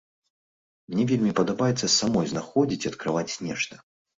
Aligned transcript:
Мне 0.93 1.03
вельмі 1.11 1.35
падабаецца 1.39 1.91
самой 1.99 2.25
знаходзіць 2.35 2.81
і 2.87 2.91
адкрываць 2.95 3.39
нешта. 3.51 3.73